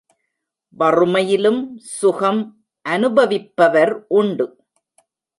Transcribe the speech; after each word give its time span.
வறுமையிலும் 0.77 1.59
சுகம் 1.97 2.41
அனுபவிப்பவர் 2.85 3.93
உண்டு. 4.07 4.47